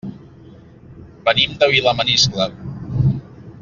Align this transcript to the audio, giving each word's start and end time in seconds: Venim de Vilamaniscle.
Venim 1.29 1.55
de 1.63 1.71
Vilamaniscle. 1.75 2.51